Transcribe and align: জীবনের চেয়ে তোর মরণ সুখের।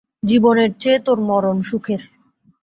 জীবনের 0.23 0.69
চেয়ে 0.79 0.99
তোর 0.99 1.17
মরণ 1.21 1.57
সুখের। 1.61 2.01